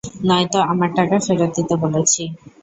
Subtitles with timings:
[0.27, 2.21] নয়তো আমার টাকা ফেরত দিতে বলেছি।